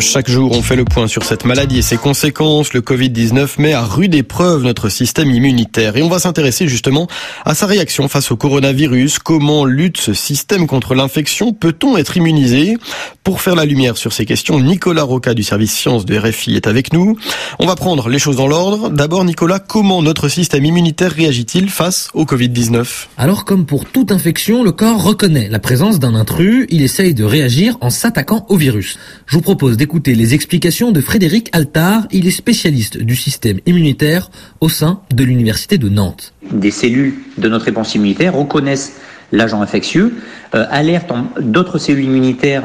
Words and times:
Chaque 0.00 0.28
jour, 0.28 0.52
on 0.52 0.62
fait 0.62 0.76
le 0.76 0.84
point 0.84 1.06
sur 1.06 1.24
cette 1.24 1.44
maladie 1.44 1.78
et 1.78 1.82
ses 1.82 1.96
conséquences. 1.96 2.72
Le 2.72 2.80
Covid-19 2.80 3.60
met 3.60 3.72
à 3.72 3.82
rude 3.82 4.14
épreuve 4.14 4.62
notre 4.62 4.88
système 4.88 5.30
immunitaire 5.30 5.96
et 5.96 6.02
on 6.02 6.08
va 6.08 6.18
s'intéresser 6.18 6.68
justement 6.68 7.06
à 7.44 7.54
sa 7.54 7.66
réaction 7.66 8.08
face 8.08 8.30
au 8.30 8.36
coronavirus. 8.36 9.18
Comment 9.18 9.64
lutte 9.64 9.98
ce 9.98 10.14
système 10.14 10.66
contre 10.66 10.94
l'infection? 10.94 11.52
Peut-on 11.52 11.96
être 11.96 12.16
immunisé? 12.16 12.76
Pour 13.22 13.40
faire 13.40 13.54
la 13.54 13.64
lumière 13.64 13.96
sur 13.96 14.12
ces 14.12 14.26
questions, 14.26 14.60
Nicolas 14.60 15.02
Roca 15.02 15.34
du 15.34 15.42
service 15.42 15.72
sciences 15.72 16.04
de 16.04 16.18
RFI 16.18 16.56
est 16.56 16.66
avec 16.66 16.92
nous. 16.92 17.16
On 17.58 17.66
va 17.66 17.74
prendre 17.74 18.08
les 18.08 18.18
choses 18.18 18.36
dans 18.36 18.46
l'ordre. 18.46 18.90
D'abord, 18.90 19.24
Nicolas, 19.24 19.58
comment 19.58 20.02
notre 20.02 20.28
système 20.28 20.64
immunitaire 20.64 21.12
réagit-il 21.12 21.70
face 21.70 22.08
au 22.14 22.24
Covid-19 22.24 23.06
Alors, 23.16 23.44
comme 23.44 23.64
pour 23.64 23.86
toute 23.86 24.12
infection, 24.12 24.62
le 24.62 24.72
corps 24.72 25.02
reconnaît 25.02 25.48
la 25.48 25.58
présence 25.58 25.98
d'un 25.98 26.14
intrus. 26.14 26.66
Il 26.68 26.82
essaye 26.82 27.14
de 27.14 27.24
réagir 27.24 27.78
en 27.80 27.90
s'attaquant 27.90 28.44
au 28.48 28.56
virus. 28.56 28.98
Je 29.26 29.36
vous 29.36 29.42
propose 29.42 29.76
d'écouter 29.84 30.14
les 30.14 30.32
explications 30.32 30.92
de 30.92 31.00
Frédéric 31.02 31.50
Altard. 31.52 32.06
Il 32.10 32.26
est 32.26 32.30
spécialiste 32.30 32.96
du 32.96 33.14
système 33.14 33.60
immunitaire 33.66 34.30
au 34.62 34.70
sein 34.70 35.00
de 35.14 35.24
l'Université 35.24 35.76
de 35.76 35.90
Nantes. 35.90 36.32
Des 36.50 36.70
cellules 36.70 37.12
de 37.36 37.50
notre 37.50 37.66
réponse 37.66 37.94
immunitaire 37.94 38.34
reconnaissent 38.34 38.94
l'agent 39.30 39.60
infectieux, 39.60 40.14
euh, 40.54 40.64
alertent 40.70 41.12
d'autres 41.38 41.76
cellules 41.76 42.06
immunitaires 42.06 42.62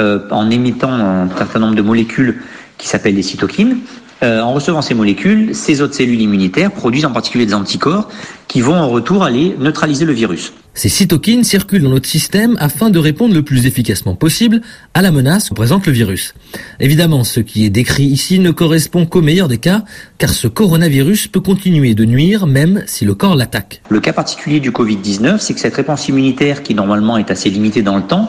euh, 0.00 0.26
en 0.30 0.48
émettant 0.48 0.90
un 0.90 1.28
certain 1.36 1.58
nombre 1.58 1.74
de 1.74 1.82
molécules 1.82 2.40
qui 2.78 2.88
s'appellent 2.88 3.16
des 3.16 3.22
cytokines. 3.22 3.80
Euh, 4.22 4.40
en 4.40 4.54
recevant 4.54 4.80
ces 4.80 4.94
molécules, 4.94 5.54
ces 5.54 5.82
autres 5.82 5.94
cellules 5.94 6.22
immunitaires 6.22 6.70
produisent 6.70 7.04
en 7.04 7.12
particulier 7.12 7.44
des 7.44 7.52
anticorps 7.52 8.08
qui 8.48 8.62
vont 8.62 8.76
en 8.76 8.88
retour 8.88 9.22
aller 9.22 9.54
neutraliser 9.58 10.06
le 10.06 10.14
virus. 10.14 10.54
Ces 10.76 10.88
cytokines 10.88 11.44
circulent 11.44 11.84
dans 11.84 11.90
notre 11.90 12.08
système 12.08 12.56
afin 12.58 12.90
de 12.90 12.98
répondre 12.98 13.32
le 13.32 13.42
plus 13.42 13.66
efficacement 13.66 14.16
possible 14.16 14.60
à 14.92 15.02
la 15.02 15.12
menace 15.12 15.48
que 15.48 15.54
présente 15.54 15.86
le 15.86 15.92
virus. 15.92 16.34
Évidemment, 16.80 17.22
ce 17.22 17.38
qui 17.38 17.64
est 17.64 17.70
décrit 17.70 18.06
ici 18.06 18.40
ne 18.40 18.50
correspond 18.50 19.06
qu'au 19.06 19.22
meilleur 19.22 19.46
des 19.46 19.58
cas, 19.58 19.84
car 20.18 20.30
ce 20.30 20.48
coronavirus 20.48 21.28
peut 21.28 21.40
continuer 21.40 21.94
de 21.94 22.04
nuire 22.04 22.48
même 22.48 22.82
si 22.86 23.04
le 23.04 23.14
corps 23.14 23.36
l'attaque. 23.36 23.82
Le 23.88 24.00
cas 24.00 24.12
particulier 24.12 24.58
du 24.58 24.72
Covid-19, 24.72 25.38
c'est 25.38 25.54
que 25.54 25.60
cette 25.60 25.76
réponse 25.76 26.08
immunitaire, 26.08 26.64
qui 26.64 26.74
normalement 26.74 27.18
est 27.18 27.30
assez 27.30 27.50
limitée 27.50 27.82
dans 27.82 27.96
le 27.96 28.02
temps, 28.02 28.28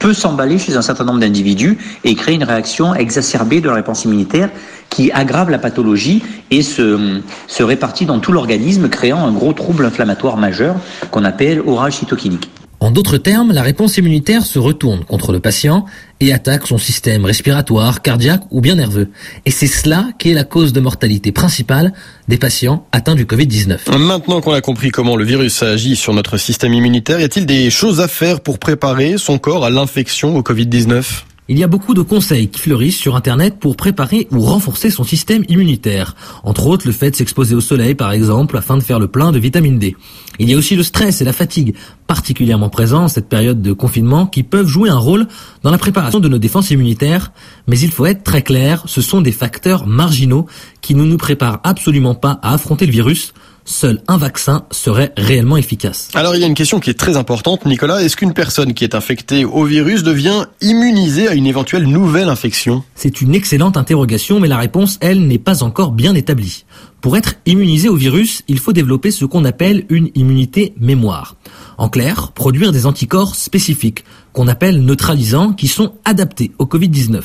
peut 0.00 0.14
s'emballer 0.14 0.58
chez 0.58 0.76
un 0.76 0.82
certain 0.82 1.04
nombre 1.04 1.20
d'individus 1.20 1.78
et 2.02 2.16
créer 2.16 2.34
une 2.34 2.44
réaction 2.44 2.92
exacerbée 2.94 3.60
de 3.60 3.68
la 3.68 3.74
réponse 3.74 4.04
immunitaire 4.04 4.50
qui 4.90 5.10
aggrave 5.10 5.50
la 5.50 5.58
pathologie 5.58 6.22
et 6.50 6.62
se, 6.62 7.20
se 7.48 7.62
répartit 7.62 8.06
dans 8.06 8.20
tout 8.20 8.30
l'organisme, 8.30 8.88
créant 8.88 9.26
un 9.26 9.32
gros 9.32 9.52
trouble 9.52 9.84
inflammatoire 9.86 10.36
majeur 10.36 10.76
qu'on 11.10 11.24
appelle 11.24 11.60
cytokinique. 11.92 12.48
En 12.84 12.90
d'autres 12.90 13.16
termes, 13.16 13.50
la 13.50 13.62
réponse 13.62 13.96
immunitaire 13.96 14.44
se 14.44 14.58
retourne 14.58 15.04
contre 15.04 15.32
le 15.32 15.40
patient 15.40 15.86
et 16.20 16.34
attaque 16.34 16.66
son 16.66 16.76
système 16.76 17.24
respiratoire, 17.24 18.02
cardiaque 18.02 18.42
ou 18.50 18.60
bien 18.60 18.74
nerveux. 18.74 19.08
Et 19.46 19.50
c'est 19.50 19.66
cela 19.66 20.10
qui 20.18 20.30
est 20.30 20.34
la 20.34 20.44
cause 20.44 20.74
de 20.74 20.80
mortalité 20.80 21.32
principale 21.32 21.94
des 22.28 22.36
patients 22.36 22.86
atteints 22.92 23.14
du 23.14 23.24
Covid-19. 23.24 23.96
Maintenant 23.96 24.42
qu'on 24.42 24.52
a 24.52 24.60
compris 24.60 24.90
comment 24.90 25.16
le 25.16 25.24
virus 25.24 25.62
agit 25.62 25.96
sur 25.96 26.12
notre 26.12 26.36
système 26.36 26.74
immunitaire, 26.74 27.20
y 27.20 27.24
a-t-il 27.24 27.46
des 27.46 27.70
choses 27.70 28.02
à 28.02 28.08
faire 28.08 28.40
pour 28.40 28.58
préparer 28.58 29.16
son 29.16 29.38
corps 29.38 29.64
à 29.64 29.70
l'infection 29.70 30.36
au 30.36 30.42
Covid-19 30.42 31.24
il 31.48 31.58
y 31.58 31.62
a 31.62 31.66
beaucoup 31.66 31.92
de 31.92 32.00
conseils 32.00 32.48
qui 32.48 32.58
fleurissent 32.58 32.96
sur 32.96 33.16
Internet 33.16 33.58
pour 33.60 33.76
préparer 33.76 34.28
ou 34.30 34.40
renforcer 34.40 34.88
son 34.90 35.04
système 35.04 35.44
immunitaire. 35.48 36.16
Entre 36.42 36.66
autres, 36.66 36.86
le 36.86 36.92
fait 36.92 37.10
de 37.10 37.16
s'exposer 37.16 37.54
au 37.54 37.60
soleil, 37.60 37.94
par 37.94 38.12
exemple, 38.12 38.56
afin 38.56 38.78
de 38.78 38.82
faire 38.82 38.98
le 38.98 39.08
plein 39.08 39.30
de 39.30 39.38
vitamine 39.38 39.78
D. 39.78 39.94
Il 40.38 40.48
y 40.48 40.54
a 40.54 40.56
aussi 40.56 40.74
le 40.74 40.82
stress 40.82 41.20
et 41.20 41.24
la 41.24 41.34
fatigue, 41.34 41.74
particulièrement 42.06 42.70
présents 42.70 43.04
en 43.04 43.08
cette 43.08 43.28
période 43.28 43.60
de 43.60 43.74
confinement, 43.74 44.26
qui 44.26 44.42
peuvent 44.42 44.66
jouer 44.66 44.88
un 44.88 44.96
rôle 44.96 45.26
dans 45.62 45.70
la 45.70 45.78
préparation 45.78 46.18
de 46.18 46.28
nos 46.28 46.38
défenses 46.38 46.70
immunitaires. 46.70 47.30
Mais 47.66 47.78
il 47.78 47.90
faut 47.90 48.06
être 48.06 48.24
très 48.24 48.42
clair, 48.42 48.82
ce 48.86 49.02
sont 49.02 49.20
des 49.20 49.32
facteurs 49.32 49.86
marginaux 49.86 50.46
qui 50.80 50.94
ne 50.94 51.04
nous 51.04 51.18
préparent 51.18 51.60
absolument 51.62 52.14
pas 52.14 52.38
à 52.42 52.54
affronter 52.54 52.86
le 52.86 52.92
virus 52.92 53.34
seul 53.64 54.02
un 54.08 54.16
vaccin 54.16 54.66
serait 54.70 55.12
réellement 55.16 55.56
efficace. 55.56 56.08
Alors 56.14 56.34
il 56.34 56.40
y 56.40 56.44
a 56.44 56.46
une 56.46 56.54
question 56.54 56.80
qui 56.80 56.90
est 56.90 56.98
très 56.98 57.16
importante, 57.16 57.66
Nicolas. 57.66 58.02
Est-ce 58.02 58.16
qu'une 58.16 58.34
personne 58.34 58.74
qui 58.74 58.84
est 58.84 58.94
infectée 58.94 59.44
au 59.44 59.64
virus 59.64 60.02
devient 60.02 60.46
immunisée 60.60 61.28
à 61.28 61.34
une 61.34 61.46
éventuelle 61.46 61.84
nouvelle 61.84 62.28
infection? 62.28 62.84
C'est 62.94 63.20
une 63.20 63.34
excellente 63.34 63.76
interrogation, 63.76 64.40
mais 64.40 64.48
la 64.48 64.58
réponse, 64.58 64.98
elle, 65.00 65.26
n'est 65.26 65.38
pas 65.38 65.62
encore 65.62 65.92
bien 65.92 66.14
établie. 66.14 66.64
Pour 67.00 67.16
être 67.16 67.34
immunisé 67.44 67.88
au 67.88 67.96
virus, 67.96 68.42
il 68.48 68.58
faut 68.58 68.72
développer 68.72 69.10
ce 69.10 69.26
qu'on 69.26 69.44
appelle 69.44 69.84
une 69.90 70.10
immunité 70.14 70.72
mémoire. 70.78 71.36
En 71.76 71.88
clair, 71.88 72.32
produire 72.32 72.72
des 72.72 72.86
anticorps 72.86 73.34
spécifiques, 73.34 74.04
qu'on 74.32 74.48
appelle 74.48 74.82
neutralisants, 74.82 75.52
qui 75.52 75.68
sont 75.68 75.94
adaptés 76.04 76.52
au 76.58 76.64
Covid-19. 76.64 77.20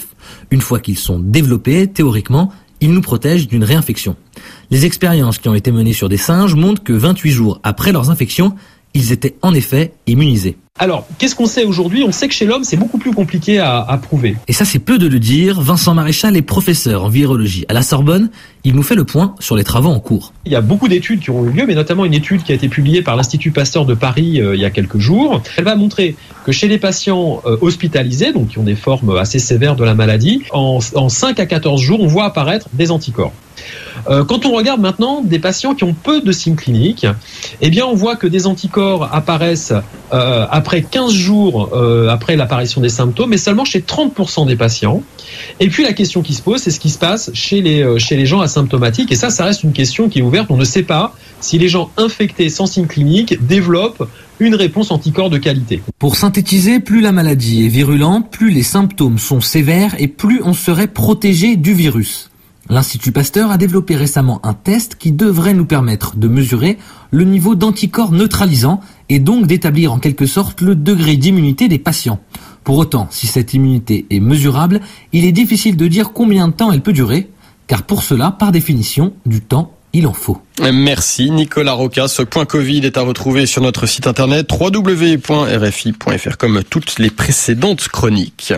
Une 0.51 0.61
fois 0.61 0.79
qu'ils 0.79 0.97
sont 0.97 1.19
développés, 1.19 1.87
théoriquement, 1.87 2.51
ils 2.81 2.91
nous 2.91 3.01
protègent 3.01 3.47
d'une 3.47 3.63
réinfection. 3.63 4.15
Les 4.71 4.85
expériences 4.85 5.37
qui 5.37 5.49
ont 5.49 5.55
été 5.55 5.71
menées 5.71 5.93
sur 5.93 6.09
des 6.09 6.17
singes 6.17 6.55
montrent 6.55 6.83
que 6.83 6.93
28 6.93 7.31
jours 7.31 7.59
après 7.63 7.91
leurs 7.91 8.09
infections, 8.09 8.55
ils 8.93 9.11
étaient 9.11 9.35
en 9.41 9.53
effet 9.53 9.93
immunisés. 10.07 10.57
Alors, 10.81 11.05
qu'est-ce 11.17 11.35
qu'on 11.35 11.45
sait 11.45 11.65
aujourd'hui? 11.65 12.03
On 12.07 12.13
sait 12.13 12.29
que 12.29 12.33
chez 12.33 12.45
l'homme, 12.45 12.63
c'est 12.63 12.77
beaucoup 12.77 12.99
plus 12.99 13.11
compliqué 13.11 13.59
à, 13.59 13.81
à, 13.81 13.97
prouver. 13.97 14.37
Et 14.47 14.53
ça, 14.53 14.63
c'est 14.63 14.79
peu 14.79 14.97
de 14.97 15.07
le 15.07 15.19
dire. 15.19 15.59
Vincent 15.59 15.93
Maréchal 15.93 16.37
est 16.37 16.41
professeur 16.41 17.03
en 17.03 17.09
virologie 17.09 17.65
à 17.67 17.73
la 17.73 17.81
Sorbonne. 17.81 18.29
Il 18.63 18.75
nous 18.75 18.83
fait 18.83 18.95
le 18.95 19.03
point 19.03 19.35
sur 19.39 19.57
les 19.57 19.65
travaux 19.65 19.89
en 19.89 19.99
cours. 19.99 20.31
Il 20.45 20.53
y 20.53 20.55
a 20.55 20.61
beaucoup 20.61 20.87
d'études 20.87 21.19
qui 21.19 21.31
ont 21.31 21.45
eu 21.45 21.49
lieu, 21.49 21.65
mais 21.67 21.75
notamment 21.75 22.05
une 22.05 22.13
étude 22.13 22.43
qui 22.43 22.53
a 22.53 22.55
été 22.55 22.69
publiée 22.69 23.01
par 23.01 23.17
l'Institut 23.17 23.51
Pasteur 23.51 23.85
de 23.85 23.93
Paris 23.93 24.39
euh, 24.41 24.55
il 24.55 24.61
y 24.61 24.65
a 24.65 24.69
quelques 24.69 24.99
jours. 24.99 25.41
Elle 25.57 25.65
va 25.65 25.75
montrer 25.75 26.15
que 26.45 26.53
chez 26.53 26.69
les 26.69 26.77
patients 26.77 27.41
euh, 27.45 27.57
hospitalisés, 27.59 28.31
donc 28.31 28.47
qui 28.47 28.57
ont 28.57 28.63
des 28.63 28.75
formes 28.75 29.17
assez 29.17 29.39
sévères 29.39 29.75
de 29.75 29.83
la 29.83 29.95
maladie, 29.95 30.43
en, 30.51 30.79
en 30.95 31.09
5 31.09 31.41
à 31.41 31.45
14 31.45 31.81
jours, 31.81 31.99
on 31.99 32.07
voit 32.07 32.23
apparaître 32.23 32.69
des 32.71 32.91
anticorps. 32.91 33.33
Euh, 34.09 34.23
quand 34.23 34.45
on 34.45 34.51
regarde 34.51 34.81
maintenant 34.81 35.21
des 35.21 35.39
patients 35.39 35.75
qui 35.75 35.83
ont 35.83 35.93
peu 35.93 36.21
de 36.21 36.31
signes 36.31 36.55
cliniques, 36.55 37.05
eh 37.61 37.69
bien 37.69 37.85
on 37.85 37.93
voit 37.93 38.15
que 38.15 38.27
des 38.27 38.47
anticorps 38.47 39.09
apparaissent 39.13 39.73
euh, 40.13 40.45
après 40.49 40.81
15 40.81 41.11
jours 41.11 41.69
euh, 41.73 42.07
après 42.09 42.35
l'apparition 42.35 42.81
des 42.81 42.89
symptômes, 42.89 43.29
mais 43.29 43.37
seulement 43.37 43.65
chez 43.65 43.81
30% 43.81 44.47
des 44.47 44.55
patients. 44.55 45.03
Et 45.59 45.67
puis 45.67 45.83
la 45.83 45.93
question 45.93 46.21
qui 46.21 46.33
se 46.33 46.41
pose, 46.41 46.61
c'est 46.61 46.71
ce 46.71 46.79
qui 46.79 46.89
se 46.89 46.97
passe 46.97 47.29
chez 47.33 47.61
les, 47.61 47.99
chez 47.99 48.15
les 48.15 48.25
gens 48.25 48.41
asymptomatiques. 48.41 49.11
Et 49.11 49.15
ça, 49.15 49.29
ça 49.29 49.45
reste 49.45 49.63
une 49.63 49.73
question 49.73 50.09
qui 50.09 50.19
est 50.19 50.23
ouverte. 50.23 50.47
On 50.49 50.57
ne 50.57 50.65
sait 50.65 50.83
pas 50.83 51.13
si 51.41 51.57
les 51.57 51.69
gens 51.69 51.91
infectés 51.97 52.49
sans 52.49 52.65
signes 52.65 52.87
cliniques 52.87 53.45
développent 53.45 54.07
une 54.39 54.55
réponse 54.55 54.91
anticorps 54.91 55.29
de 55.29 55.37
qualité. 55.37 55.81
Pour 55.99 56.15
synthétiser, 56.15 56.79
plus 56.79 57.01
la 57.01 57.11
maladie 57.11 57.65
est 57.65 57.69
virulente, 57.69 58.31
plus 58.31 58.51
les 58.51 58.63
symptômes 58.63 59.19
sont 59.19 59.41
sévères 59.41 59.95
et 59.99 60.07
plus 60.07 60.41
on 60.43 60.53
serait 60.53 60.87
protégé 60.87 61.55
du 61.55 61.73
virus. 61.73 62.28
L'Institut 62.71 63.11
Pasteur 63.11 63.49
a 63.49 63.57
développé 63.57 63.95
récemment 63.95 64.39
un 64.43 64.53
test 64.53 64.95
qui 64.95 65.11
devrait 65.11 65.55
nous 65.55 65.65
permettre 65.65 66.15
de 66.15 66.27
mesurer 66.27 66.77
le 67.09 67.23
niveau 67.23 67.55
d'anticorps 67.55 68.11
neutralisants 68.11 68.79
et 69.09 69.17
donc 69.17 69.47
d'établir 69.47 69.91
en 69.91 69.97
quelque 69.97 70.27
sorte 70.27 70.61
le 70.61 70.75
degré 70.75 71.17
d'immunité 71.17 71.67
des 71.67 71.79
patients. 71.79 72.19
Pour 72.63 72.77
autant, 72.77 73.07
si 73.09 73.25
cette 73.25 73.55
immunité 73.55 74.05
est 74.11 74.19
mesurable, 74.19 74.81
il 75.13 75.25
est 75.25 75.31
difficile 75.31 75.77
de 75.77 75.87
dire 75.87 76.13
combien 76.13 76.47
de 76.47 76.53
temps 76.53 76.71
elle 76.71 76.81
peut 76.81 76.93
durer, 76.93 77.31
car 77.65 77.81
pour 77.81 78.03
cela, 78.03 78.29
par 78.29 78.51
définition, 78.51 79.13
du 79.25 79.41
temps 79.41 79.73
il 79.91 80.05
en 80.05 80.13
faut. 80.13 80.39
Merci 80.61 81.31
Nicolas 81.31 81.73
Roca. 81.73 82.07
Ce 82.07 82.21
point 82.21 82.45
Covid 82.45 82.85
est 82.85 82.97
à 82.97 83.01
retrouver 83.01 83.47
sur 83.47 83.63
notre 83.63 83.87
site 83.87 84.05
internet 84.05 84.47
www.rfi.fr 84.51 86.37
comme 86.37 86.63
toutes 86.63 86.99
les 86.99 87.09
précédentes 87.09 87.87
chroniques. 87.87 88.53